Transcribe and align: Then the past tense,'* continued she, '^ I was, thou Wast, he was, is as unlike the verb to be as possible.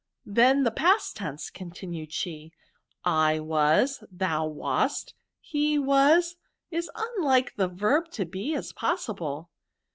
Then 0.25 0.63
the 0.63 0.71
past 0.71 1.15
tense,'* 1.17 1.51
continued 1.51 2.11
she, 2.11 2.45
'^ 2.55 2.59
I 3.05 3.39
was, 3.39 4.03
thou 4.11 4.47
Wast, 4.47 5.13
he 5.39 5.77
was, 5.77 6.37
is 6.71 6.89
as 6.95 7.05
unlike 7.19 7.53
the 7.55 7.67
verb 7.67 8.09
to 8.13 8.25
be 8.25 8.55
as 8.55 8.73
possible. 8.73 9.51